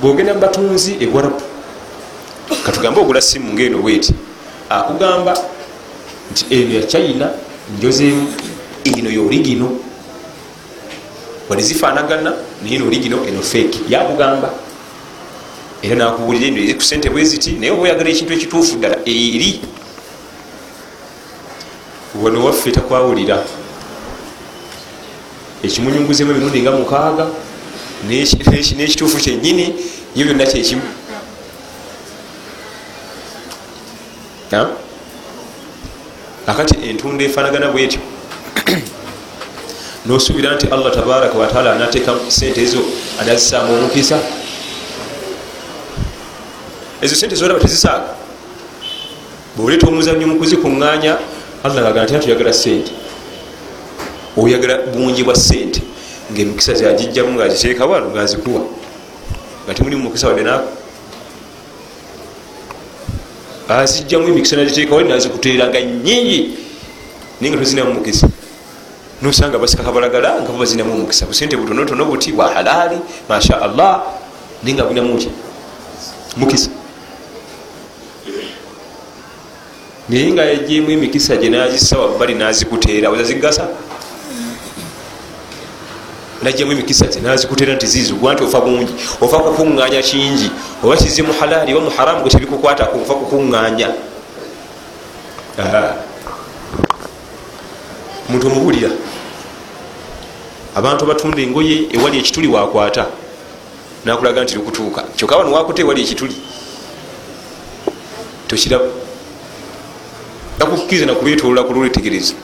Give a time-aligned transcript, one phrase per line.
[0.00, 1.42] bwogenda mubatunzi ewarabu
[2.64, 4.14] katugambe ogula simu ngaeno bweti
[4.70, 5.38] akugamba
[6.32, 7.30] nti eno ya china
[7.78, 8.34] njozeemu
[8.84, 9.70] eno yoligino
[11.48, 12.32] wali zifanagana
[12.62, 14.50] naye noligino eno feki yakugamba
[15.82, 19.60] era nakubulira eno eri ku sente bweziti naye oba oyagala ekintu ekituufu ddala eri.
[22.22, 23.44] Wano waffe takwawulira.
[25.62, 27.26] Ekimunyunguzemu emirundi nga mukaaga
[28.04, 29.74] n'ekituufu kyenyini
[30.16, 30.82] yo byonna kyekimu
[36.46, 38.00] akati entunda efanagana bwetyo
[40.06, 42.78] nosuubira nti allah tabaraka wataala anateeka sente ezo
[43.20, 44.18] anazisaamu omukisa
[47.02, 48.14] ezo sente zoraba tezisaaga
[49.56, 51.18] bwoleeta omuzanyo mukuzikuŋŋaanya
[51.64, 52.92] allah ngaga nti natuyagala sente
[54.36, 55.82] oyagala bungi bwa sente
[56.32, 58.62] ngaemikisa zagijjamu ngaaziteeka wano ngazikuwa.
[59.64, 60.68] Nga temulimu mukisa wadde naako
[63.68, 66.50] azijjamu emikisa naziteeka wali nazikuteeranga nyingi
[67.40, 68.28] naye nga tozinamu mukisa.
[69.22, 71.26] Nosanga basika kabalagala nga bo bazinamu omukisa.
[71.26, 74.02] Busente butonotono buti bwa halaali masha allah
[74.62, 75.30] naye nga bunamuki
[76.36, 76.70] mukisa.
[80.08, 83.68] Naye nga yajemu emikisa gye nazisa wabbali nazikuteera wezazigasa
[86.46, 90.50] najjamu emikisa gye nazikuteera nti zizigwa nti ofa bungi ofa kukuŋŋanya kingi
[90.82, 93.88] oba kize mu halaali oba mu haramu gwe tebikukwatako ofa kukuŋŋanya
[98.28, 98.90] omuntu omubuulira
[100.74, 103.06] abantu batunda engoye ewali ekituli wakwata
[104.04, 105.02] nakulaga nti likutuuka.
[105.16, 106.36] Kyokka wano wakuta ewali ekituli
[108.48, 108.86] tokiraba
[110.58, 112.34] nakukkiriza nakubetolola ku lwetegereza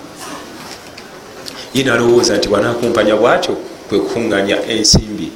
[1.75, 5.33] ye nalowooza nti wanakumpanya bwatyo kwekukuŋŋanya ensimbi.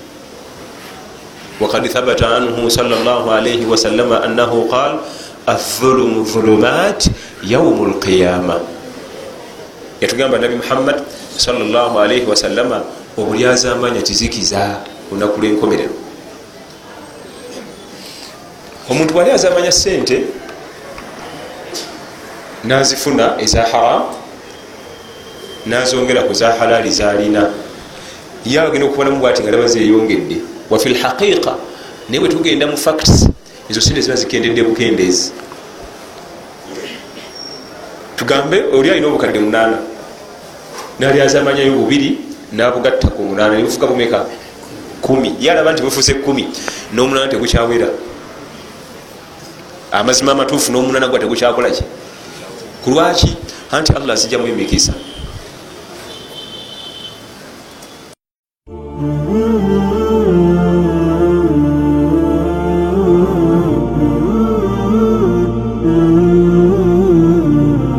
[1.61, 5.00] Wakad thabata anhu salllah alaihi wasalama annahu qal
[5.48, 7.08] athulumu dhulumat
[7.41, 8.61] yaumu lqiyama
[10.04, 11.00] yatugamba nabi muhammad
[11.41, 12.84] salllah alaihi wasalama
[13.16, 15.97] obulyazamanya kizikiza olunaku lwenkomerero.
[18.91, 20.28] Omuntu bwali azamanya sente
[22.65, 24.03] nazifuna eza haram
[25.66, 27.50] nazongera ku za halaali zalina
[28.46, 30.36] ye agenda okubonamu bwati nga laba zeyongedde
[30.70, 31.54] wafi lhaqiqa
[32.08, 33.26] naye bwe tugenda mu facts
[33.70, 35.32] ezo sente ziba zikendedde bukendeezi.
[38.16, 39.78] Tugambe oli alina obukadde munaana
[40.98, 42.18] nali azamanyayo bubiri
[42.52, 44.26] nabugatta ku munaana nebufuka bumeka
[45.02, 45.34] kumi.
[45.40, 46.48] Ye alaba nti bufuse kumi
[46.94, 47.88] n'omunaana tegukyawera.
[49.92, 51.84] Amazima amatuufu n'omunaana gwa tegukyakolaki
[52.84, 53.36] kulwaki
[53.72, 54.92] anti allah azijjamu emikisa
[58.96, 59.95] Mm-hmm.